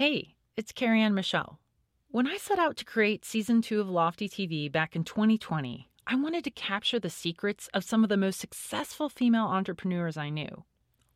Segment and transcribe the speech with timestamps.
[0.00, 1.60] Hey, it's Carrie Ann Michelle.
[2.08, 6.14] When I set out to create season two of Lofty TV back in 2020, I
[6.14, 10.64] wanted to capture the secrets of some of the most successful female entrepreneurs I knew.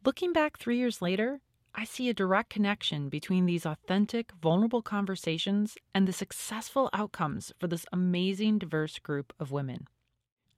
[0.05, 1.41] Looking back three years later,
[1.75, 7.67] I see a direct connection between these authentic, vulnerable conversations and the successful outcomes for
[7.67, 9.89] this amazing, diverse group of women.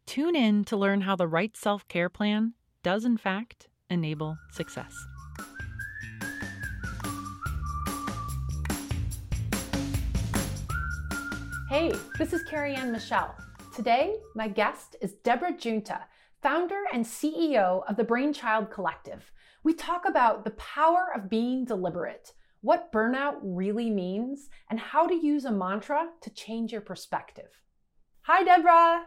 [0.05, 4.97] Tune in to learn how the right self care plan does, in fact, enable success.
[11.79, 13.35] Hey, this is Carrie Ann Michelle.
[13.75, 16.01] Today, my guest is Deborah Giunta,
[16.43, 19.31] founder and CEO of the Brainchild Collective.
[19.63, 25.15] We talk about the power of being deliberate, what burnout really means, and how to
[25.15, 27.61] use a mantra to change your perspective.
[28.23, 29.05] Hi, Deborah.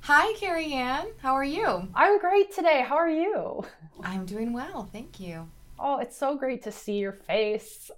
[0.00, 1.06] Hi, Carrie Ann.
[1.22, 1.88] How are you?
[1.94, 2.84] I'm great today.
[2.86, 3.64] How are you?
[4.02, 4.90] I'm doing well.
[4.92, 5.48] Thank you.
[5.78, 7.90] Oh, it's so great to see your face.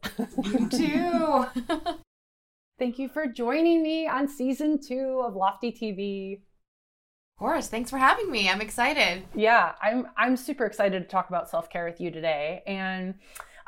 [0.44, 0.68] You
[1.66, 1.94] too.
[2.80, 6.36] Thank you for joining me on season two of Lofty TV.
[6.36, 7.68] Of course.
[7.68, 8.48] Thanks for having me.
[8.48, 9.22] I'm excited.
[9.34, 12.62] Yeah, I'm I'm super excited to talk about self care with you today.
[12.66, 13.16] And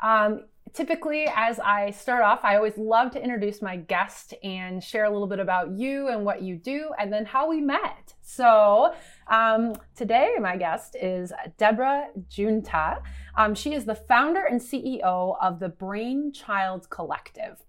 [0.01, 5.03] um, typically, as I start off, I always love to introduce my guest and share
[5.03, 8.15] a little bit about you and what you do, and then how we met.
[8.23, 8.95] So
[9.27, 13.03] um, today, my guest is Deborah Giunta.
[13.37, 17.63] Um, she is the founder and CEO of the Brainchild Collective.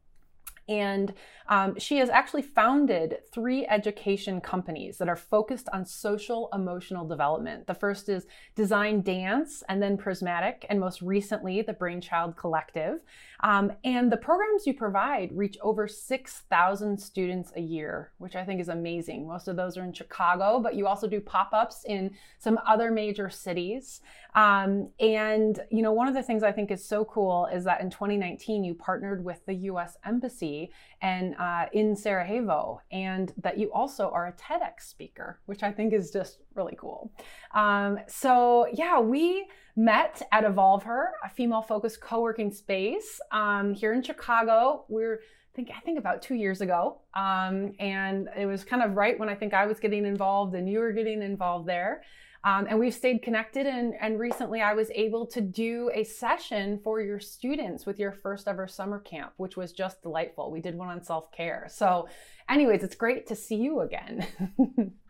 [0.68, 1.12] And
[1.48, 7.66] um, she has actually founded three education companies that are focused on social emotional development.
[7.66, 13.00] The first is Design Dance, and then Prismatic, and most recently, the Brainchild Collective.
[13.44, 18.58] Um, and the programs you provide reach over 6,000 students a year, which I think
[18.58, 19.28] is amazing.
[19.28, 22.90] Most of those are in Chicago, but you also do pop ups in some other
[22.90, 24.00] major cities.
[24.34, 27.82] Um, and, you know, one of the things I think is so cool is that
[27.82, 30.72] in 2019, you partnered with the US Embassy
[31.04, 35.92] and uh, in Sarajevo, and that you also are a TEDx speaker, which I think
[35.92, 37.12] is just really cool.
[37.54, 43.74] Um, so, yeah, we met at Evolve Her, a female focused co working space um,
[43.74, 44.86] here in Chicago.
[44.88, 48.96] We're I think I think about two years ago, um, and it was kind of
[48.96, 52.02] right when I think I was getting involved and you were getting involved there.
[52.44, 53.66] Um, and we've stayed connected.
[53.66, 58.12] And, and recently, I was able to do a session for your students with your
[58.12, 60.50] first ever summer camp, which was just delightful.
[60.50, 61.66] We did one on self care.
[61.70, 62.08] So,
[62.48, 64.26] anyways, it's great to see you again.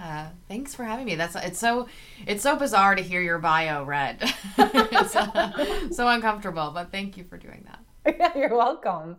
[0.00, 1.16] Uh, thanks for having me.
[1.16, 1.88] That's it's so
[2.26, 4.22] it's so bizarre to hear your bio read.
[4.58, 7.80] uh, so uncomfortable, but thank you for doing that.
[8.18, 9.16] Yeah, you're welcome.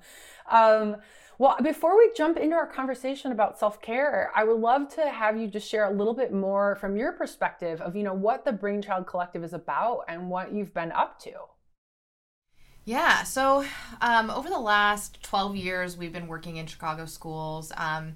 [0.49, 0.95] Um,
[1.39, 5.47] well, before we jump into our conversation about self-care, I would love to have you
[5.47, 9.07] just share a little bit more from your perspective of, you know, what the Brainchild
[9.07, 11.31] Collective is about and what you've been up to.
[12.83, 13.63] Yeah, so
[14.01, 18.15] um, over the last 12 years, we've been working in Chicago schools um,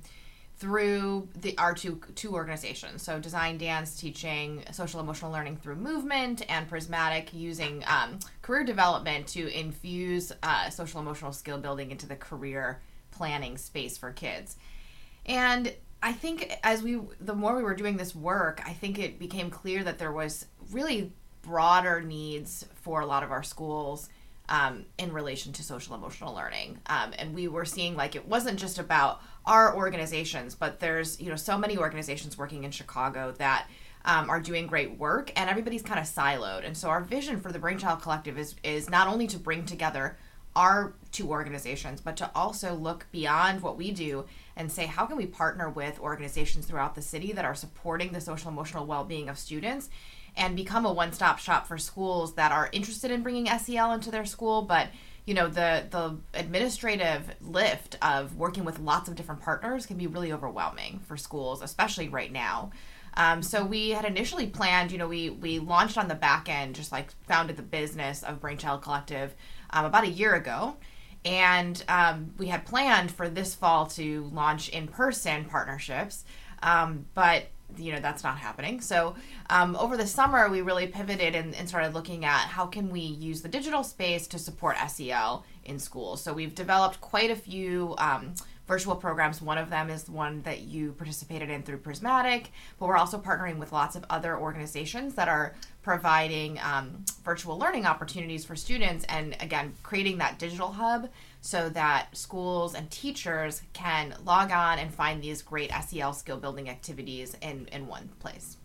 [0.57, 3.03] through the our two two organizations.
[3.03, 9.27] So Design Dance teaching social emotional learning through movement, and Prismatic using um, career development
[9.27, 12.81] to infuse uh, social emotional skill building into the career
[13.13, 14.57] planning space for kids.
[15.25, 19.19] And I think as we the more we were doing this work, I think it
[19.19, 24.09] became clear that there was really broader needs for a lot of our schools
[24.49, 26.79] um, in relation to social emotional learning.
[26.87, 31.29] Um, and we were seeing like it wasn't just about our organizations, but there's you
[31.29, 33.69] know so many organizations working in Chicago that
[34.05, 36.65] um, are doing great work, and everybody's kind of siloed.
[36.65, 40.17] And so our vision for the Brainchild Collective is is not only to bring together
[40.55, 44.25] our two organizations, but to also look beyond what we do
[44.55, 48.21] and say, how can we partner with organizations throughout the city that are supporting the
[48.21, 49.89] social emotional well being of students
[50.35, 54.11] and become a one stop shop for schools that are interested in bringing SEL into
[54.11, 54.89] their school, but
[55.25, 60.07] you know the the administrative lift of working with lots of different partners can be
[60.07, 62.71] really overwhelming for schools especially right now
[63.15, 66.75] um, so we had initially planned you know we we launched on the back end
[66.75, 69.35] just like founded the business of brainchild collective
[69.73, 70.77] um, about a year ago.
[71.25, 76.25] And um, we had planned for this fall to launch in person partnerships,
[76.61, 77.45] um, but
[77.77, 78.81] you know that's not happening.
[78.81, 79.15] So
[79.49, 82.99] um, over the summer, we really pivoted and, and, started looking at how can we
[82.99, 86.21] use the digital space to support SEL in schools.
[86.21, 88.35] So we've developed quite a few um,
[88.67, 89.41] virtual programs.
[89.41, 93.57] One of them is one that you participated in through Prismatic, but we're also partnering
[93.57, 99.35] with lots of other organizations that are providing um, virtual learning opportunities for students and
[99.41, 101.09] again creating that digital hub
[101.41, 106.69] so that schools and teachers can log on and find these great SEL skill building
[106.69, 108.57] activities in, in one place.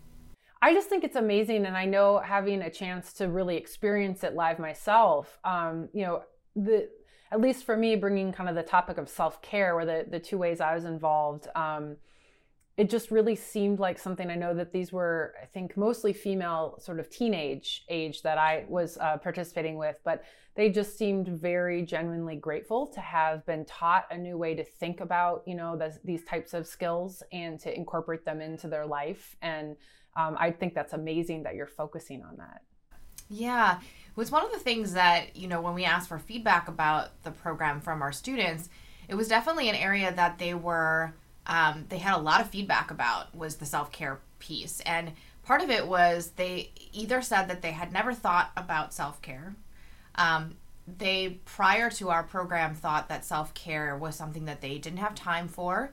[0.61, 1.65] I just think it's amazing.
[1.65, 6.23] And I know having a chance to really experience it live myself, um, you know,
[6.55, 6.89] the
[7.31, 10.19] at least for me, bringing kind of the topic of self care, or the the
[10.19, 11.47] two ways I was involved.
[11.55, 11.97] Um,
[12.79, 16.79] it just really seemed like something I know that these were, I think, mostly female
[16.79, 20.23] sort of teenage age that I was uh, participating with, but
[20.55, 25.01] they just seemed very genuinely grateful to have been taught a new way to think
[25.01, 29.35] about, you know, the, these types of skills and to incorporate them into their life.
[29.41, 29.75] And
[30.15, 32.61] um, I think that's amazing that you're focusing on that.
[33.29, 33.79] Yeah,
[34.19, 37.31] was one of the things that, you know, when we asked for feedback about the
[37.31, 38.69] program from our students,
[39.07, 41.13] it was definitely an area that they were
[41.47, 44.81] um, they had a lot of feedback about was the self care piece.
[44.81, 45.13] And
[45.43, 49.55] part of it was they either said that they had never thought about self care.
[50.15, 50.55] Um,
[50.85, 55.15] they, prior to our program, thought that self care was something that they didn't have
[55.15, 55.91] time for.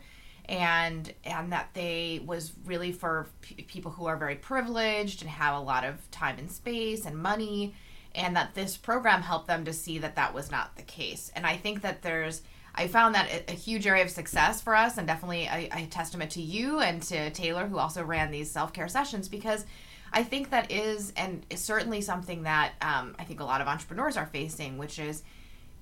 [0.49, 5.57] And and that they was really for p- people who are very privileged and have
[5.57, 7.75] a lot of time and space and money,
[8.17, 11.31] and that this program helped them to see that that was not the case.
[11.37, 12.43] And I think that there's
[12.75, 16.33] I found that a, huge area of success for us, and definitely a, a testament
[16.33, 19.65] to you and to Taylor, who also ran these self care sessions, because
[20.13, 23.67] I think that is, and is certainly something that um, I think a lot of
[23.67, 25.23] entrepreneurs are facing, which is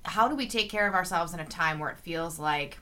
[0.03, 2.77] how do we take care of ourselves in a time where it feels like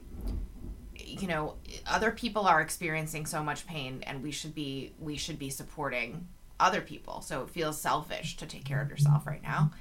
[0.96, 1.56] you know
[1.88, 6.28] other people are experiencing so much pain and we should be we should be supporting
[6.64, 9.72] other people so it feels selfish to take care of yourself right now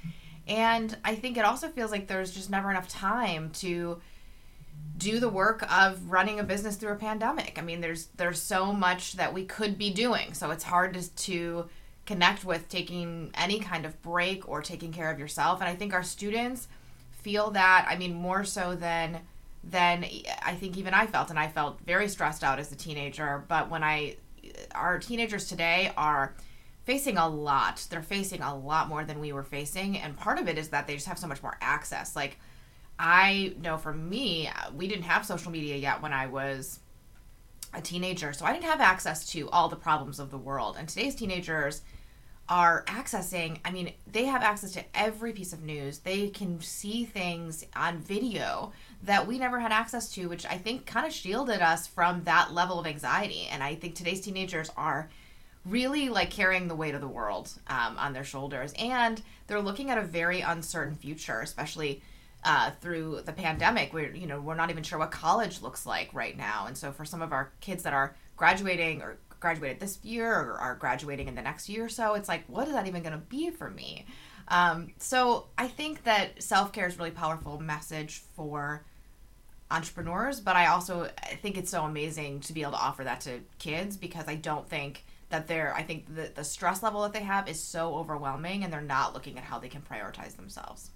[0.47, 3.99] and i think it also feels like there's just never enough time to
[4.97, 7.57] do the work of running a business through a pandemic.
[7.57, 10.33] I mean, there's there's so much that we could be doing.
[10.33, 11.69] So it's hard to, to
[12.05, 15.61] connect with taking any kind of break or taking care of yourself.
[15.61, 16.67] And I think our students
[17.11, 17.85] feel that.
[17.89, 19.21] I mean, more so than
[19.63, 20.05] than
[20.43, 23.45] I think even I felt, and I felt very stressed out as a teenager.
[23.47, 24.17] But when I,
[24.75, 26.33] our teenagers today are
[26.83, 27.85] facing a lot.
[27.89, 30.87] They're facing a lot more than we were facing, and part of it is that
[30.87, 32.15] they just have so much more access.
[32.15, 32.37] Like
[32.99, 36.79] I know for me, we didn't have social media yet when I was
[37.73, 40.75] a teenager, so I didn't have access to all the problems of the world.
[40.77, 41.81] And today's teenagers
[42.49, 45.99] are accessing, I mean, they have access to every piece of news.
[45.99, 50.85] They can see things on video that we never had access to, which I think
[50.85, 53.47] kind of shielded us from that level of anxiety.
[53.49, 55.09] And I think today's teenagers are
[55.65, 58.73] really like carrying the weight of the world um, on their shoulders.
[58.77, 62.01] And they're looking at a very uncertain future, especially
[62.43, 63.93] uh, through the pandemic.
[63.93, 66.91] We're you know we're not even sure what college looks like right now, and so
[66.91, 71.27] for some of our kids that are graduating or graduated this year or are graduating
[71.27, 73.49] in the next year or so, it's like what is that even going to be
[73.49, 74.05] for me?
[74.49, 78.83] Um, so I think that self care is really powerful message for
[79.71, 83.21] entrepreneurs, but I also I think it's so amazing to be able to offer that
[83.21, 87.11] to kids because I don't think that they're I think the, the stress level that
[87.11, 90.91] they have is so overwhelming and they're not looking at how they can prioritize themselves.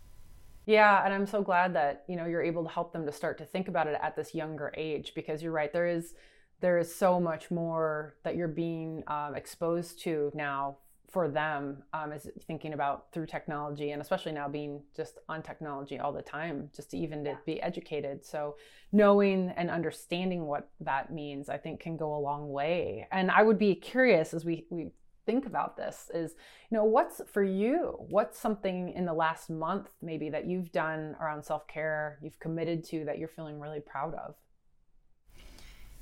[0.67, 3.39] Yeah, and I'm so glad that you know you're able to help them to start
[3.39, 5.73] to think about it at this younger age because you're right.
[5.73, 6.13] There is
[6.61, 10.77] there is so much more that you're being um, exposed to now
[11.09, 15.99] for them um, is thinking about through technology and especially now being just on technology
[15.99, 18.25] all the time just to even to be educated.
[18.25, 18.57] So
[18.91, 23.07] knowing and understanding what that means i think can go a long way.
[23.11, 24.91] And i would be curious as we we
[25.25, 26.35] think about this is
[26.71, 27.95] you know what's for you?
[28.09, 33.05] What's something in the last month maybe that you've done around self-care you've committed to
[33.05, 34.35] that you're feeling really proud of?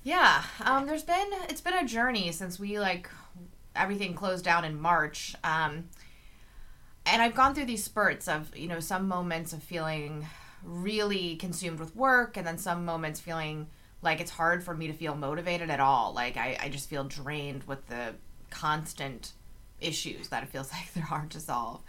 [0.03, 3.09] Yeah um, there's been it's been a journey since we like
[3.75, 5.86] everything closed down in march um,
[7.05, 10.25] and i've gone through these spurts of you know some moments of feeling
[10.63, 13.67] really consumed with work and then some moments feeling
[14.01, 17.03] like it's hard for me to feel motivated at all like i, I just feel
[17.03, 18.15] drained with the
[18.50, 19.34] constant
[19.82, 21.82] issues that it feels like they're hard to solve.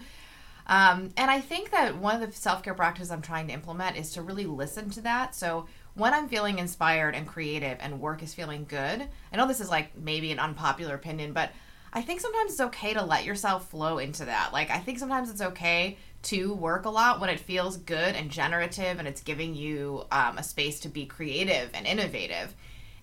[0.68, 3.96] Um, and I think that one of the self care practices I'm trying to implement
[3.96, 5.34] is to really listen to that.
[5.34, 9.60] So when I'm feeling inspired and creative and work is feeling good, I know this
[9.60, 11.52] is like maybe an unpopular opinion, but
[11.96, 14.52] I think sometimes it's okay to let yourself flow into that.
[14.52, 18.30] Like, I think sometimes it's okay to work a lot when it feels good and
[18.30, 22.54] generative and it's giving you um, a space to be creative and innovative.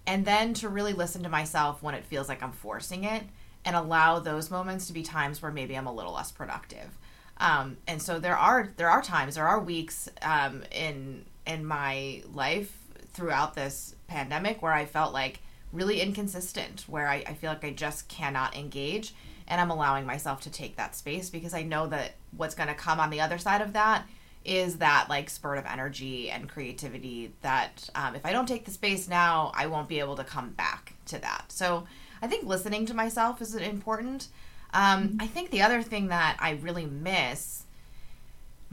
[0.05, 3.23] And then to really listen to myself when it feels like I'm forcing it
[3.65, 6.95] and allow those moments to be times where maybe I'm a little less productive.
[7.37, 12.21] Um, and so there are there are times there are weeks um, in in my
[12.31, 12.71] life
[13.11, 15.39] throughout this pandemic where I felt like
[15.73, 19.13] really inconsistent, where I, I feel like I just cannot engage,
[19.47, 22.75] and I'm allowing myself to take that space because I know that what's going to
[22.75, 24.07] come on the other side of that
[24.45, 28.71] is that like spurt of energy and creativity that um, if I don't take the
[28.71, 31.45] space now, I won't be able to come back to that.
[31.47, 31.85] So
[32.21, 34.27] I think listening to myself is important.
[34.73, 35.17] Um, mm-hmm.
[35.21, 37.63] I think the other thing that I really miss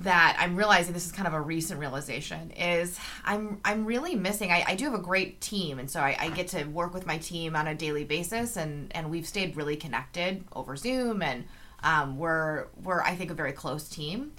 [0.01, 4.51] that I'm realizing this is kind of a recent realization is I'm I'm really missing
[4.51, 5.79] I, I do have a great team.
[5.79, 8.91] And so I, I, get to work with my team on a daily basis and
[8.95, 11.45] and we've stayed really connected over Zoom and
[11.83, 14.33] um, we're we're I think a very close team.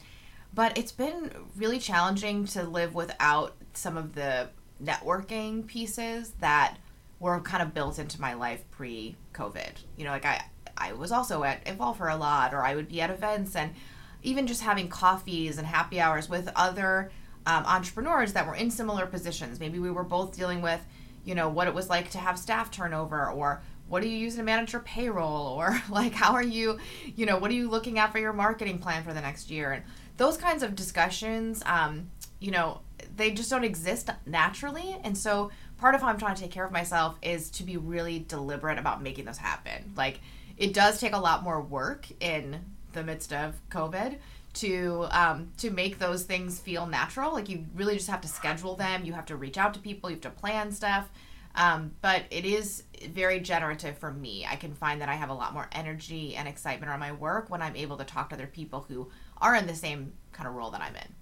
[0.53, 4.49] But it's been really challenging to live without some of the
[4.83, 6.77] networking pieces that
[7.19, 10.43] were kind of built into my life pre COVID you know like I
[10.75, 13.75] I was also at Evolve Her a lot or I would be at events and
[14.23, 17.11] even just having coffees and happy hours with other
[17.45, 19.59] um, entrepreneurs that were in similar positions.
[19.59, 20.79] Maybe we were both dealing with,
[21.25, 24.35] you know, what it was like to have staff turnover or what do you use
[24.35, 26.79] to manage your payroll or like how are you,
[27.15, 29.71] you know, what are you looking at for your marketing plan for the next year?
[29.71, 29.83] And
[30.17, 32.09] those kinds of discussions, um,
[32.39, 32.81] you know,
[33.15, 34.97] they just don't exist naturally.
[35.03, 37.77] And so part of how I'm trying to take care of myself is to be
[37.77, 39.93] really deliberate about making this happen.
[39.97, 40.19] Like
[40.57, 42.59] it does take a lot more work in
[42.93, 44.17] the midst of COVID
[44.53, 47.33] to um, to make those things feel natural.
[47.33, 49.05] Like you really just have to schedule them.
[49.05, 50.09] You have to reach out to people.
[50.09, 51.09] You have to plan stuff.
[51.55, 54.45] Um, but it is very generative for me.
[54.49, 57.49] I can find that I have a lot more energy and excitement around my work
[57.49, 60.55] when I'm able to talk to other people who are in the same kind of
[60.55, 61.15] role that I'm in.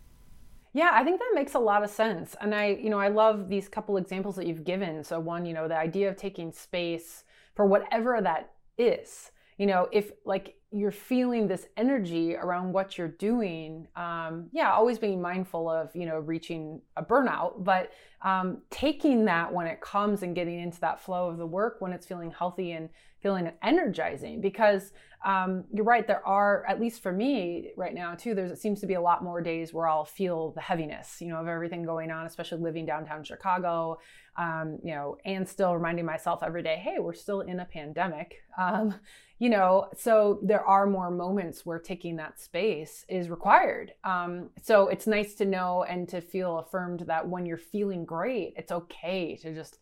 [0.71, 2.35] Yeah, I think that makes a lot of sense.
[2.39, 5.03] And I, you know, I love these couple examples that you've given.
[5.03, 7.23] So one, you know, the idea of taking space
[7.55, 9.31] for whatever that is.
[9.57, 14.99] You know, if like you're feeling this energy around what you're doing um, yeah always
[14.99, 20.21] being mindful of you know reaching a burnout but um, taking that when it comes
[20.23, 22.89] and getting into that flow of the work when it's feeling healthy and
[23.21, 24.91] feeling energizing because
[25.25, 28.79] um, you're right there are at least for me right now too there's it seems
[28.79, 31.83] to be a lot more days where i'll feel the heaviness you know of everything
[31.83, 33.97] going on especially living downtown chicago
[34.37, 38.43] um, you know and still reminding myself every day hey we're still in a pandemic
[38.57, 38.93] um,
[39.39, 43.93] you know so there are more moments where taking that space is required.
[44.03, 48.53] Um, so it's nice to know and to feel affirmed that when you're feeling great
[48.55, 49.79] it's okay to just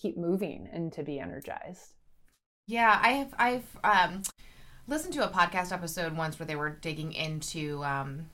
[0.00, 1.94] keep moving and to be energized.
[2.66, 4.22] Yeah i've i've um,
[4.86, 8.26] listened to a podcast episode once where they were digging into um,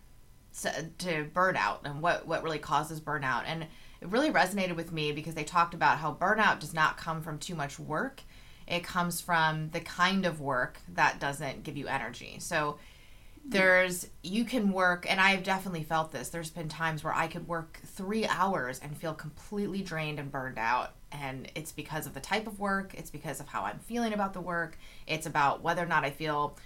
[0.98, 3.44] to burnout and what what really causes burnout.
[3.46, 3.64] And
[4.00, 7.38] it really resonated with me because they talked about how burnout does not come from
[7.38, 8.22] too much work
[8.66, 12.36] it comes from the kind of work that doesn't give you energy.
[12.40, 12.78] So
[13.48, 16.30] there's you can work and I've definitely felt this.
[16.30, 20.58] There's been times where I could work 3 hours and feel completely drained and burned
[20.58, 24.12] out and it's because of the type of work, it's because of how I'm feeling
[24.12, 26.56] about the work, it's about whether or not I feel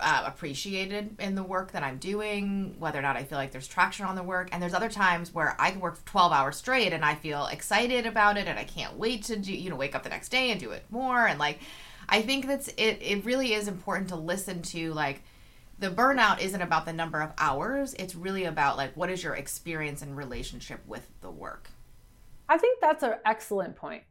[0.00, 3.68] uh, appreciated in the work that I'm doing, whether or not I feel like there's
[3.68, 4.48] traction on the work.
[4.52, 8.06] And there's other times where I can work 12 hours straight and I feel excited
[8.06, 10.50] about it and I can't wait to do, you know, wake up the next day
[10.50, 11.26] and do it more.
[11.26, 11.60] And like,
[12.08, 15.22] I think that's it, it really is important to listen to like,
[15.78, 17.94] the burnout isn't about the number of hours.
[17.94, 21.68] It's really about like, what is your experience and relationship with the work?
[22.48, 24.04] I think that's an excellent point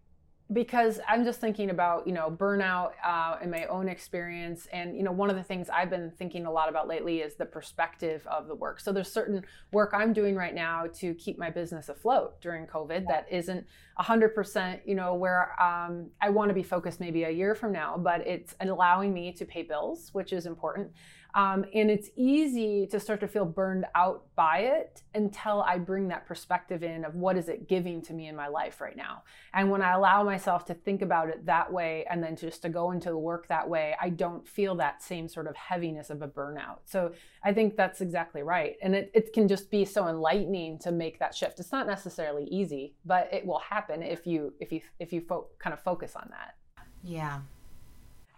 [0.53, 4.67] because I'm just thinking about, you know, burnout uh, in my own experience.
[4.71, 7.35] And, you know, one of the things I've been thinking a lot about lately is
[7.35, 8.79] the perspective of the work.
[8.79, 13.07] So there's certain work I'm doing right now to keep my business afloat during COVID
[13.07, 13.65] that isn't
[13.99, 17.97] 100%, you know, where um, I want to be focused maybe a year from now,
[17.97, 20.91] but it's allowing me to pay bills, which is important.
[21.35, 26.07] Um, and it's easy to start to feel burned out by it until I bring
[26.07, 29.23] that perspective in of what is it giving to me in my life right now.
[29.53, 32.69] And when I allow myself to think about it that way and then just to
[32.69, 36.21] go into the work that way, I don't feel that same sort of heaviness of
[36.21, 36.79] a burnout.
[36.85, 37.11] So
[37.43, 38.77] I think that's exactly right.
[38.81, 41.59] And it, it can just be so enlightening to make that shift.
[41.59, 45.47] It's not necessarily easy, but it will happen if you if you if you fo-
[45.59, 46.55] kind of focus on that.
[47.03, 47.41] Yeah.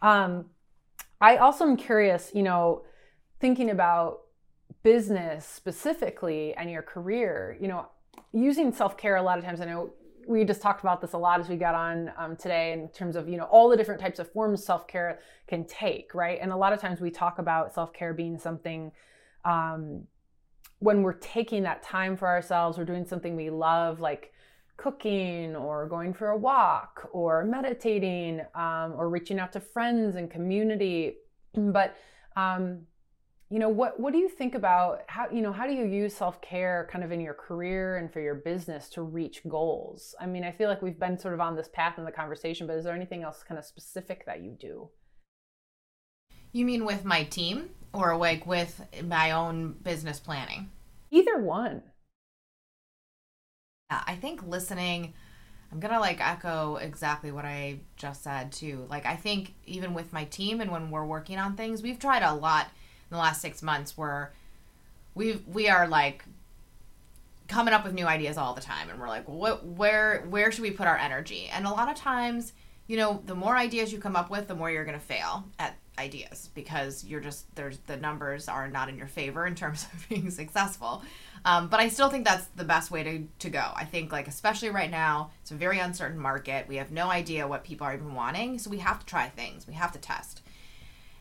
[0.01, 0.46] Um,
[1.20, 2.84] I also am curious, you know,
[3.40, 4.22] thinking about
[4.84, 7.88] business specifically and your career, you know,
[8.34, 9.62] using self care a lot of times.
[9.62, 9.92] I know
[10.28, 13.16] we just talked about this a lot as we got on um, today in terms
[13.16, 16.40] of you know all the different types of forms self care can take, right?
[16.42, 18.92] And a lot of times we talk about self care being something.
[19.46, 20.04] Um,
[20.80, 24.32] when we're taking that time for ourselves, we're doing something we love, like
[24.77, 30.29] cooking or going for a walk or meditating um, or reaching out to friends and
[30.29, 31.15] community.
[31.55, 31.98] But
[32.36, 32.81] um,
[33.50, 36.13] you know what what do you think about how you know how do you use
[36.13, 40.13] self-care kind of in your career and for your business to reach goals?
[40.19, 42.67] I mean i feel like we've been sort of on this path in the conversation
[42.67, 44.89] but is there anything else kind of specific that you do?
[46.51, 50.69] You mean with my team or like with my own business planning?
[51.10, 51.84] Either one
[53.89, 55.13] I think listening,
[55.72, 58.86] I'm gonna like echo exactly what I just said too.
[58.89, 62.24] Like I think even with my team and when we're working on things, we've tried
[62.24, 64.34] a lot in the last six months where
[65.15, 66.25] we we are like
[67.48, 70.62] coming up with new ideas all the time and we're like what where where should
[70.62, 72.51] we put our energy and a lot of times
[72.88, 75.46] you know the more ideas you come up with the more you're going to fail
[75.58, 79.88] at ideas because you're just there's the numbers are not in your favor in terms
[79.94, 81.01] of being successful
[81.46, 84.27] um, but i still think that's the best way to, to go i think like
[84.27, 87.94] especially right now it's a very uncertain market we have no idea what people are
[87.94, 90.41] even wanting so we have to try things we have to test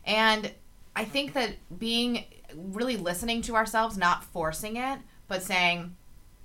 [0.05, 0.51] and
[0.95, 2.23] i think that being
[2.55, 5.95] really listening to ourselves not forcing it but saying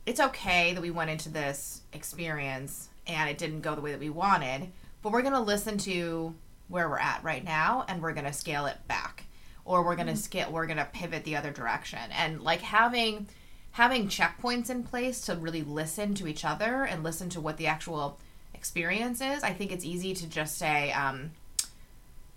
[0.07, 4.00] it's okay that we went into this experience and it didn't go the way that
[4.00, 4.69] we wanted,
[5.02, 6.35] but we're going to listen to
[6.69, 9.25] where we're at right now and we're going to scale it back
[9.64, 10.21] or we're going to mm-hmm.
[10.21, 12.00] scale we're going to pivot the other direction.
[12.12, 13.29] And like having
[13.73, 17.67] having checkpoints in place to really listen to each other and listen to what the
[17.67, 18.19] actual
[18.55, 21.33] experience is, I think it's easy to just say um,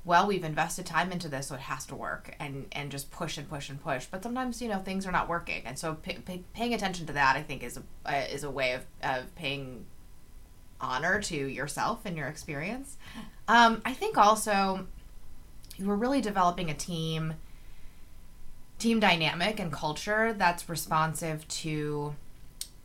[0.05, 3.39] well, we've invested time into this, so it has to work, and and just push
[3.39, 4.05] and push and push.
[4.05, 7.13] But sometimes you know things are not working, and so pay, pay, paying attention to
[7.13, 9.85] that, I think, is a uh, is a way of of paying
[10.79, 12.97] honor to yourself and your experience.
[13.47, 14.85] Um, I think also
[15.79, 17.33] we're really developing a team
[18.85, 22.13] team dynamic and culture that's responsive to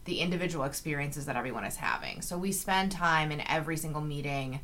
[0.07, 2.23] the individual experiences that everyone is having.
[2.23, 4.61] So we spend time in every single meeting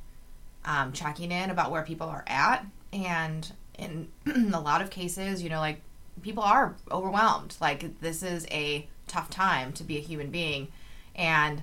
[0.65, 2.65] um, checking in about where people are at.
[2.91, 4.09] And in
[4.55, 5.83] a lot of cases, you know, like
[6.23, 7.55] people are overwhelmed.
[7.61, 10.69] Like this is a tough time to be a human being.
[11.15, 11.61] And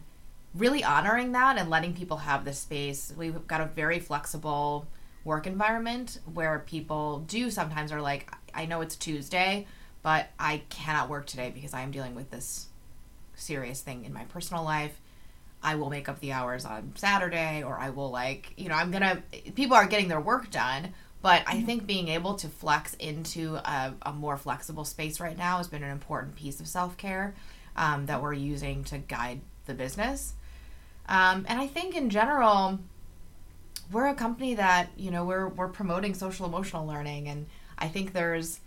[0.53, 3.12] really honoring that and letting people have this space.
[3.18, 4.86] We've got a very flexible
[5.24, 9.68] work environment where people do sometimes are like, I know it's Tuesday,
[10.02, 12.68] but I cannot work today because I am dealing with this
[13.36, 15.00] serious thing in my personal life.
[15.62, 18.92] I will make up the hours on Saturday or I will like, you know, I'm
[18.92, 21.66] going to people are getting their work done, but I mm-hmm.
[21.66, 25.84] think being able to flex into a, a more flexible space right now has been
[25.84, 27.34] an important piece of self-care
[27.78, 30.34] um, that we're using to guide the business.
[31.08, 32.80] Um, and I think in general,
[33.92, 37.46] we're a company that, you know, we're we're promoting social emotional learning and
[37.84, 38.62] I think there's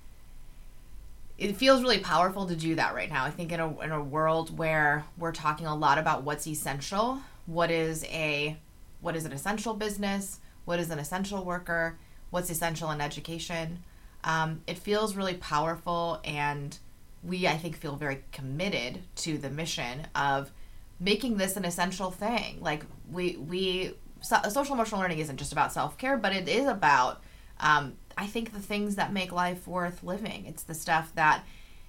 [1.39, 3.25] it feels really powerful to do that right now.
[3.25, 7.21] I think in a in a world where we're talking a lot about what's essential,
[7.47, 8.59] what is a
[9.01, 11.99] what is an essential business, what is an essential worker,
[12.31, 13.83] what's essential in education.
[14.23, 16.79] Um, it feels really powerful, and
[17.23, 20.53] we I think feel very committed to the mission of
[21.01, 22.59] making this an essential thing.
[22.61, 26.67] Like we we so, social emotional learning isn't just about self care, but it is
[26.67, 27.23] about
[27.61, 30.47] um, I think the things that make life worth living.
[30.47, 31.45] It's the stuff that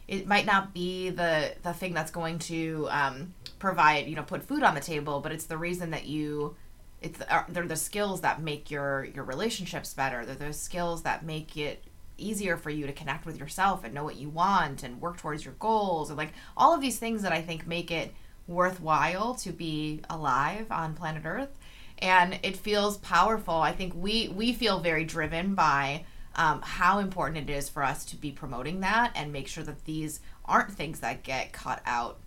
[0.08, 4.44] it might not be the the thing that's going to um, provide you know put
[4.44, 6.56] food on the table, but it's the reason that you
[7.02, 10.26] it's uh, they're the skills that make your your relationships better.
[10.26, 11.84] They're those skills that make it
[12.18, 15.46] easier for you to connect with yourself and know what you want and work towards
[15.46, 18.12] your goals and like all of these things that I think make it
[18.48, 21.56] worthwhile to be alive on planet Earth
[22.00, 23.56] and it feels powerful.
[23.56, 26.06] I think we we feel very driven by
[26.38, 29.86] um, how important it is for us to be promoting that and make sure that
[29.86, 32.20] these aren't things that get cut out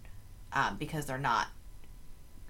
[0.52, 1.48] um, because they're not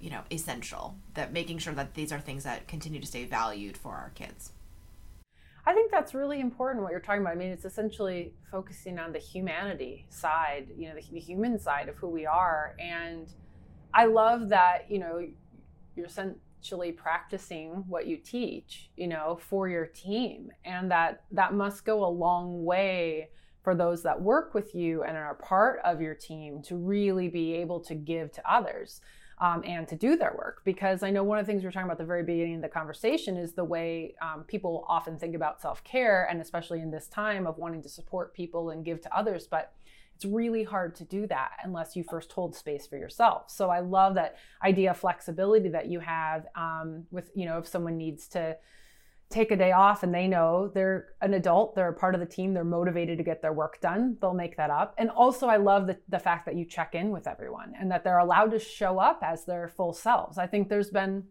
[0.01, 3.77] you know essential that making sure that these are things that continue to stay valued
[3.77, 4.53] for our kids
[5.67, 7.35] I think that's really important what you're talking about.
[7.35, 11.89] I mean, it's essentially focusing on the humanity side, you know, the, the human side
[11.89, 12.75] of who we are.
[12.81, 13.29] And
[13.93, 15.27] I love that, you know,
[15.97, 20.51] you're sent, actually practicing what you teach, you know, for your team.
[20.63, 23.31] And that that must go a long way
[23.63, 27.55] for those that work with you and are part of your team to really be
[27.55, 29.01] able to give to others.
[29.43, 30.61] Um, and to do their work.
[30.67, 32.57] Because I know one of the things we are talking about at the very beginning
[32.57, 36.83] of the conversation is the way um, people often think about self care, and especially
[36.83, 39.47] in this time of wanting to support people and give to others.
[39.51, 39.73] But
[40.21, 43.45] it's really hard to do that unless you first hold space for yourself.
[43.51, 47.67] So I love that idea of flexibility that you have um, with, you know, if
[47.67, 48.59] someone needs to
[49.31, 52.27] take a day off and they know they're an adult, they're a part of the
[52.27, 54.95] team, they're motivated to get their work done, they'll make that up.
[54.99, 58.05] And also, I love the, the fact that you check in with everyone and that
[58.05, 60.37] they're allowed to show up as their full selves.
[60.37, 61.25] I think there's been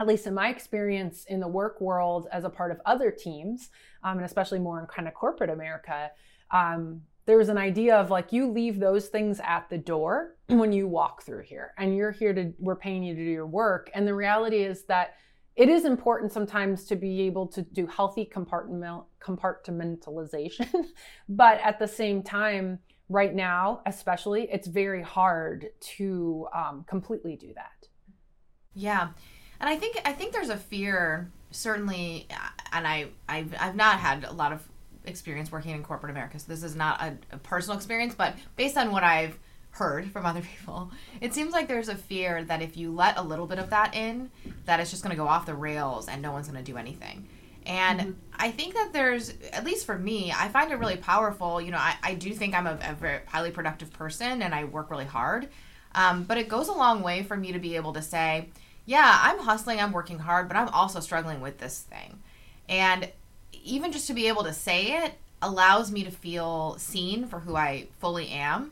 [0.00, 3.70] at least in my experience in the work world as a part of other teams,
[4.02, 6.10] um, and especially more in kind of corporate America,
[6.50, 10.72] um, there was an idea of like you leave those things at the door when
[10.72, 13.90] you walk through here and you're here to we're paying you to do your work.
[13.94, 15.14] And the reality is that
[15.56, 20.68] it is important sometimes to be able to do healthy compartment compartmentalization.
[21.28, 27.52] But at the same time right now especially it's very hard to um, completely do
[27.54, 27.88] that.
[28.74, 29.08] Yeah.
[29.60, 32.26] And i think i think there's a fear certainly
[32.72, 34.68] and i I've, I've not had a lot of
[35.04, 38.76] experience working in corporate America, so this is not a, a personal experience, but based
[38.76, 39.38] on what I've
[39.70, 40.90] heard from other people,
[41.20, 43.94] it seems like there's a fear that if you let a little bit of that
[43.94, 44.30] in,
[44.66, 46.78] that it's just going to go off the rails and no one's going to do
[46.78, 47.28] anything.
[47.66, 48.12] And mm-hmm.
[48.34, 51.60] I think that there's, at least for me, I find it really powerful.
[51.60, 54.64] You know, I, I do think I'm a, a very highly productive person and I
[54.64, 55.48] work really hard.
[55.94, 58.50] Um, but it goes a long way for me to be able to say,
[58.84, 62.18] yeah, I'm hustling, I'm working hard, but I'm also struggling with this thing.
[62.68, 63.10] And
[63.64, 67.56] even just to be able to say it allows me to feel seen for who
[67.56, 68.70] I fully am.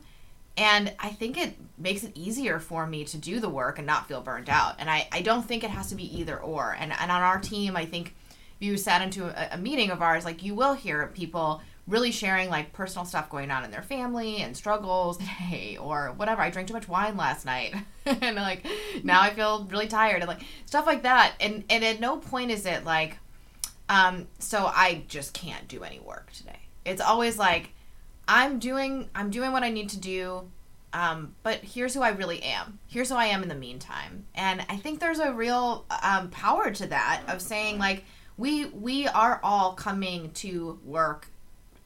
[0.55, 4.07] And I think it makes it easier for me to do the work and not
[4.07, 4.75] feel burned out.
[4.77, 6.75] And I, I don't think it has to be either or.
[6.79, 8.15] And, and on our team, I think
[8.59, 12.11] if you sat into a, a meeting of ours, like you will hear people really
[12.11, 16.41] sharing like personal stuff going on in their family and struggles today or whatever.
[16.41, 17.73] I drank too much wine last night
[18.05, 18.65] and like
[19.03, 21.33] now I feel really tired and like stuff like that.
[21.39, 23.17] And and at no point is it like
[23.89, 26.59] um so I just can't do any work today.
[26.85, 27.69] It's always like
[28.27, 30.49] I'm doing I'm doing what I need to do.
[30.93, 32.77] Um, but here's who I really am.
[32.87, 34.25] Here's who I am in the meantime.
[34.35, 38.03] And I think there's a real um, power to that of saying like
[38.37, 41.27] we we are all coming to work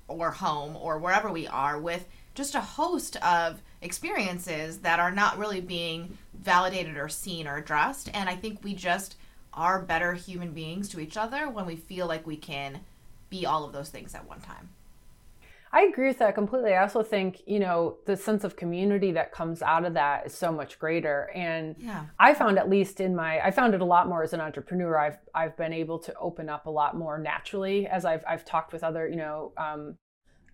[0.08, 2.06] or home or wherever we are with
[2.36, 8.10] just a host of experiences that are not really being validated or seen or addressed.
[8.14, 9.16] And I think we just
[9.58, 12.82] are better human beings to each other when we feel like we can
[13.30, 14.70] be all of those things at one time.
[15.72, 16.74] I agree with that completely.
[16.74, 20.34] I also think, you know, the sense of community that comes out of that is
[20.34, 21.30] so much greater.
[21.36, 22.06] And yeah.
[22.18, 24.98] I found at least in my I found it a lot more as an entrepreneur.
[24.98, 28.72] I've I've been able to open up a lot more naturally as I've I've talked
[28.72, 29.98] with other, you know, um,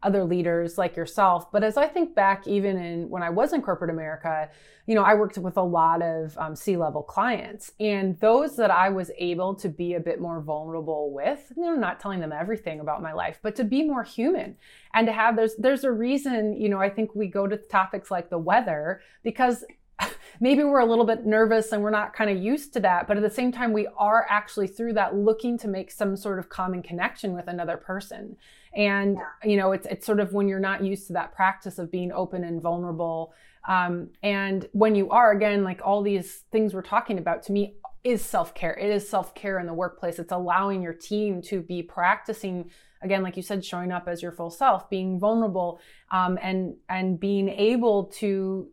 [0.04, 1.52] other leaders like yourself.
[1.52, 4.50] But as I think back, even in when I was in corporate America,
[4.86, 8.70] you know, I worked with a lot of um, C level clients, and those that
[8.70, 12.34] I was able to be a bit more vulnerable with, you know, not telling them
[12.34, 14.58] everything about my life, but to be more human
[14.94, 18.12] and to have there's there's a reason, you know, I think we go to topics
[18.12, 19.64] like the weather because
[20.42, 23.08] maybe we're a little bit nervous and we're not kind of used to that.
[23.08, 26.40] But at the same time we are actually through that looking to make some sort
[26.40, 28.36] of common connection with another person
[28.76, 29.50] and yeah.
[29.50, 32.12] you know it's it's sort of when you're not used to that practice of being
[32.12, 33.34] open and vulnerable
[33.68, 37.76] um, and when you are again like all these things we're talking about to me
[38.04, 38.74] is self-care.
[38.74, 40.20] It is self-care in the workplace.
[40.20, 42.70] It's allowing your team to be practicing
[43.02, 45.80] again like you said showing up as your full self being vulnerable
[46.12, 48.70] um, and and being able to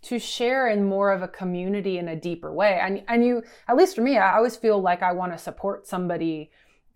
[0.00, 2.78] to share in more of a community in a deeper way.
[2.80, 5.86] And and you at least for me i always feel like i want to support
[5.86, 6.50] somebody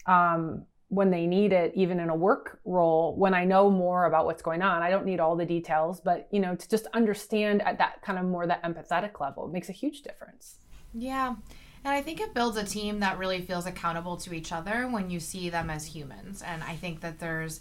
[0.07, 4.27] um, when they need it even in a work role when i know more about
[4.27, 7.63] what's going on i don't need all the details but you know to just understand
[7.63, 10.59] at that kind of more that empathetic level makes a huge difference.
[10.93, 11.37] Yeah.
[11.83, 15.09] And i think it builds a team that really feels accountable to each other when
[15.09, 16.43] you see them as humans.
[16.43, 17.61] And i think that there's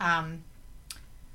[0.00, 0.42] um,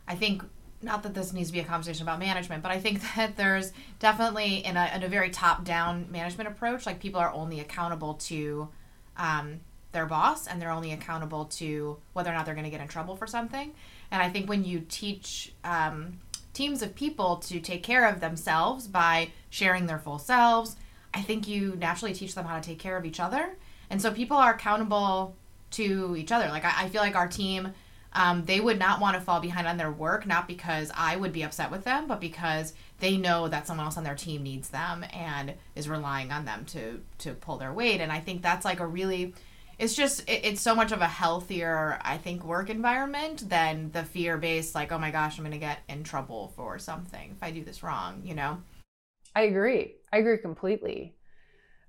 [0.05, 0.43] i think
[0.81, 3.71] not that this needs to be a conversation about management, but I think that there's
[3.99, 8.13] definitely in a, in a very top down management approach, like people are only accountable
[8.15, 8.69] to
[9.17, 9.61] um,
[9.97, 12.87] their boss and they're only accountable to whether or not they're going to get in
[12.87, 13.73] trouble for something.
[14.11, 16.19] And I think when you teach um,
[16.53, 20.75] teams of people to take care of themselves by sharing their full selves,
[21.15, 23.57] I think you naturally teach them how to take care of each other.
[23.89, 25.35] And so people are accountable
[25.71, 26.47] to each other.
[26.49, 27.73] Like I, I feel like our team,
[28.13, 31.33] um, they would not want to fall behind on their work, not because I would
[31.33, 34.69] be upset with them, but because they know that someone else on their team needs
[34.69, 37.99] them and is relying on them to to pull their weight.
[37.99, 39.33] And I think that's like a really
[39.79, 44.03] it's just it, it's so much of a healthier i think work environment than the
[44.03, 47.51] fear based like oh my gosh i'm gonna get in trouble for something if i
[47.51, 48.57] do this wrong you know?
[49.37, 49.97] I agree.
[50.11, 51.13] I agree completely.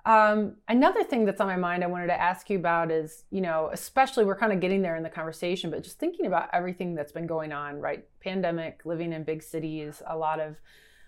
[0.04, 3.40] Um, another thing that's on my mind i wanted to ask you about is you
[3.40, 6.94] know especially we're kind of getting there in the conversation but just thinking about everything
[6.94, 8.04] that's been going on right?
[8.20, 10.56] Pandemic living in big cities a lot of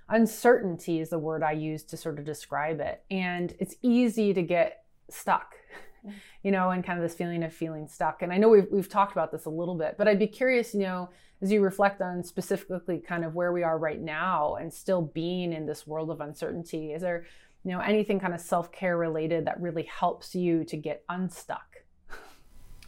[0.08, 3.02] uncertainty is the word i use to sort of describe it.
[3.10, 5.54] And it's easy to get stuck
[6.42, 8.22] you know, and kind of this feeling of feeling stuck.
[8.22, 10.74] And I know we've, we've talked about this a little bit, but I'd be curious,
[10.74, 11.10] you know,
[11.42, 15.52] as you reflect on specifically kind of where we are right now and still being
[15.52, 17.24] in this world of uncertainty, is there,
[17.64, 21.82] you know, anything kind of self care related that really helps you to get unstuck?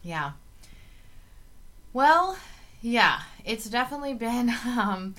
[0.03, 0.33] Yeah.
[1.93, 2.37] Well,
[2.81, 5.15] yeah, it's definitely been, um,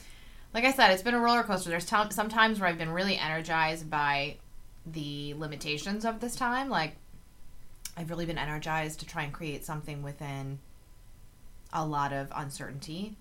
[0.52, 1.70] like I said, it's been a roller coaster.
[1.70, 4.36] There's t- some times where I've been really energized by
[4.86, 6.96] the limitations of this time, like
[7.96, 10.58] I've really been energized to try and create something within
[11.72, 13.16] a lot of uncertainty.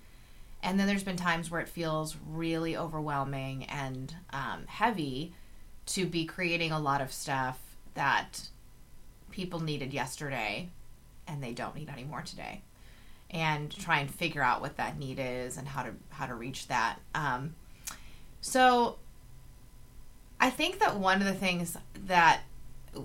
[0.62, 5.34] And then there's been times where it feels really overwhelming and um, heavy
[5.88, 7.60] to be creating a lot of stuff
[7.96, 8.50] that
[9.32, 10.70] people needed yesterday
[11.28, 12.62] and they don't need anymore today.
[13.30, 16.68] and try and figure out what that need is and how to how to reach
[16.68, 17.00] that.
[17.16, 17.56] Um,
[18.42, 18.98] so
[20.40, 22.42] I think that one of the things that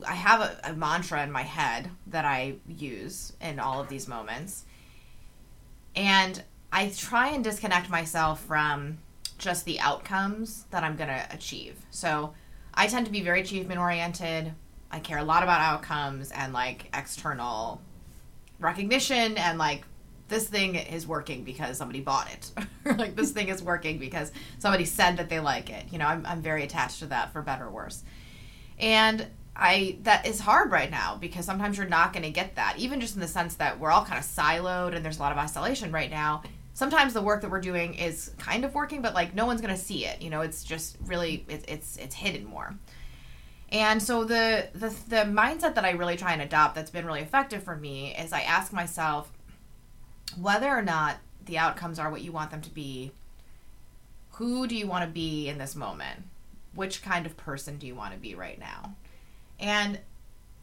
[0.06, 4.08] I have a, a mantra in my head that I use in all of these
[4.08, 4.64] moments,
[5.96, 8.98] and I try and disconnect myself from
[9.38, 11.76] just the outcomes that I'm going to achieve.
[11.90, 12.34] So
[12.74, 14.52] I tend to be very achievement oriented.
[14.90, 17.80] I care a lot about outcomes and like external
[18.60, 19.84] recognition and like
[20.28, 22.50] this thing is working because somebody bought it
[22.98, 26.26] like this thing is working because somebody said that they like it you know I'm,
[26.26, 28.02] I'm very attached to that for better or worse
[28.78, 29.26] and
[29.58, 33.00] i that is hard right now because sometimes you're not going to get that even
[33.00, 35.38] just in the sense that we're all kind of siloed and there's a lot of
[35.38, 36.42] isolation right now
[36.74, 39.74] sometimes the work that we're doing is kind of working but like no one's going
[39.74, 42.74] to see it you know it's just really it, it's it's hidden more
[43.70, 47.20] and so the, the the mindset that I really try and adopt that's been really
[47.20, 49.30] effective for me is I ask myself
[50.40, 53.12] whether or not the outcomes are what you want them to be.
[54.32, 56.24] Who do you want to be in this moment?
[56.74, 58.94] Which kind of person do you want to be right now?
[59.58, 59.98] And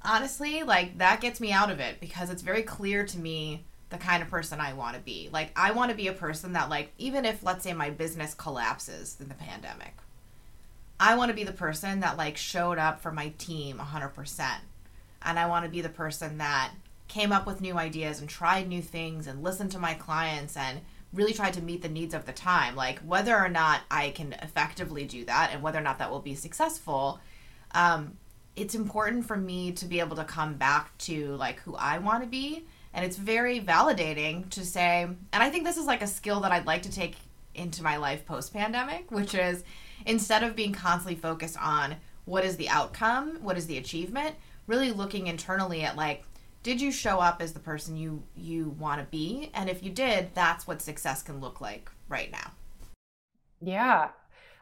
[0.04, 3.98] honestly, like that gets me out of it because it's very clear to me the
[3.98, 5.30] kind of person I want to be.
[5.32, 8.34] Like I want to be a person that like even if let's say my business
[8.34, 9.94] collapses in the pandemic,
[11.00, 14.50] I want to be the person that like showed up for my team 100%.
[15.22, 16.72] And I want to be the person that
[17.08, 20.82] came up with new ideas and tried new things and listened to my clients and
[21.14, 22.76] really tried to meet the needs of the time.
[22.76, 26.20] Like whether or not I can effectively do that and whether or not that will
[26.20, 27.20] be successful,
[27.74, 28.18] um,
[28.56, 32.24] it's important for me to be able to come back to like who I want
[32.24, 32.66] to be.
[32.94, 36.54] And it's very validating to say, and I think this is like a skill that
[36.54, 37.16] I'd like to take
[37.54, 39.64] into my life post pandemic, which is
[40.06, 44.36] instead of being constantly focused on what is the outcome, what is the achievement,
[44.68, 46.24] really looking internally at like,
[46.64, 49.52] did you show up as the person you you want to be?
[49.54, 52.52] And if you did, that's what success can look like right now.
[53.62, 54.10] Yeah.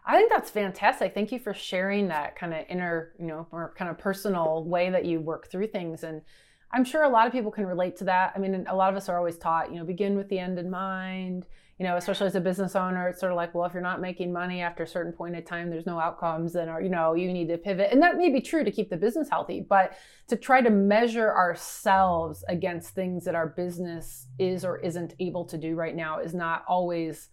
[0.06, 1.14] I think that's fantastic.
[1.14, 4.90] Thank you for sharing that kind of inner, you know, more kind of personal way
[4.90, 6.04] that you work through things.
[6.04, 6.22] And
[6.72, 8.34] I'm sure a lot of people can relate to that.
[8.36, 10.60] I mean, a lot of us are always taught, you know, begin with the end
[10.60, 11.46] in mind
[11.80, 14.00] you know, especially as a business owner, it's sort of like, well, if you're not
[14.00, 17.34] making money after a certain point in time, there's no outcomes, then, you know, you
[17.34, 17.90] need to pivot.
[17.92, 21.34] And that may be true to keep the business healthy, but to try to measure
[21.34, 26.36] ourselves against things that our business is or isn't able to do right now is
[26.36, 27.30] not always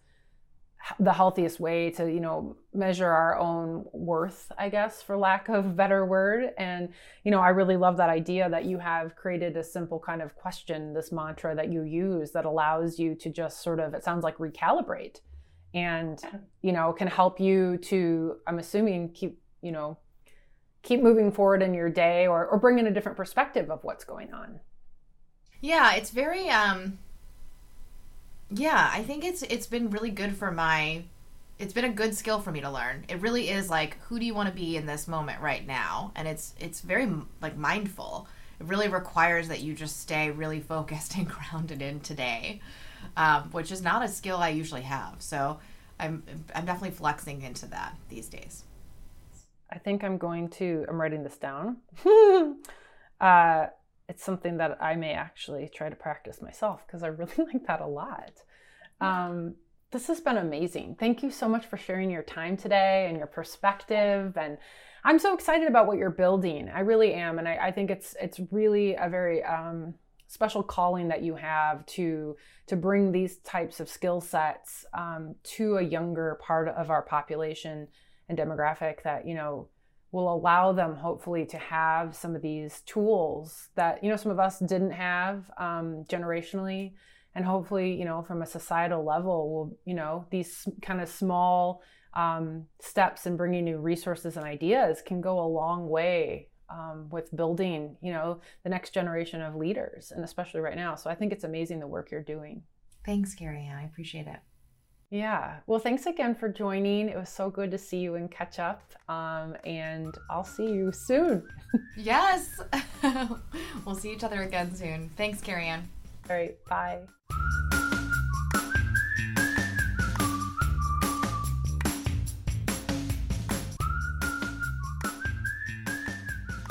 [0.99, 5.75] the healthiest way to you know measure our own worth i guess for lack of
[5.75, 6.51] better word.
[6.57, 6.89] And
[7.23, 10.35] you know i really love that idea that you have created a simple kind of
[10.35, 14.23] question this mantra that you use that allows you to just sort of it sounds
[14.23, 15.19] like recalibrate
[15.73, 16.21] and
[16.61, 19.97] you know can help you to i'm assuming keep you know
[20.83, 24.03] keep moving forward in your day or, or bring in a different perspective of what's
[24.03, 24.59] going on.
[25.61, 26.97] Yeah it's very um
[28.53, 31.03] yeah, I think it's it's been really good for my
[31.57, 33.05] it's been a good skill for me to learn.
[33.07, 36.11] It really is like who do you want to be in this moment right now?
[36.15, 37.09] And it's it's very
[37.41, 38.27] like mindful.
[38.59, 42.61] It really requires that you just stay really focused and grounded in today,
[43.15, 45.15] um, which is not a skill I usually have.
[45.19, 45.59] So
[45.99, 48.63] I'm I'm definitely flexing into that these days.
[49.69, 50.85] I think I'm going to.
[50.89, 51.77] I'm writing this down.
[53.21, 53.67] uh,
[54.11, 57.79] it's something that I may actually try to practice myself because I really like that
[57.79, 58.33] a lot.
[58.99, 59.55] Um,
[59.91, 60.97] this has been amazing.
[60.99, 64.35] Thank you so much for sharing your time today and your perspective.
[64.37, 64.57] And
[65.05, 66.69] I'm so excited about what you're building.
[66.69, 69.95] I really am, and I, I think it's it's really a very um,
[70.27, 72.35] special calling that you have to
[72.67, 77.87] to bring these types of skill sets um, to a younger part of our population
[78.27, 79.69] and demographic that you know
[80.11, 84.39] will allow them hopefully to have some of these tools that you know some of
[84.39, 86.93] us didn't have um, generationally.
[87.33, 91.81] And hopefully you know from a societal level will you know these kind of small
[92.13, 97.33] um, steps in bringing new resources and ideas can go a long way um, with
[97.35, 100.95] building you know the next generation of leaders and especially right now.
[100.95, 102.63] So i think it's amazing the work you're doing.
[103.05, 104.39] Thanks Carrie i appreciate it
[105.11, 105.57] yeah.
[105.67, 107.09] Well, thanks again for joining.
[107.09, 108.81] It was so good to see you and catch up.
[109.09, 111.47] Um, and I'll see you soon.
[111.97, 112.61] yes.
[113.85, 115.09] we'll see each other again soon.
[115.17, 115.87] Thanks, Carrie Ann.
[116.29, 116.55] All right.
[116.65, 117.01] Bye.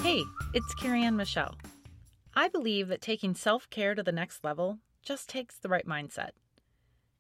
[0.02, 0.24] Hey,
[0.54, 1.56] it's Carrie Ann Michelle.
[2.34, 6.30] I believe that taking self care to the next level just takes the right mindset.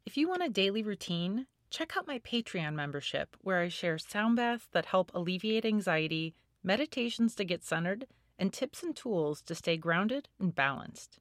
[0.06, 4.36] If you want a daily routine, check out my Patreon membership where I share sound
[4.36, 8.06] baths that help alleviate anxiety, meditations to get centered,
[8.38, 11.18] and tips and tools to stay grounded and balanced.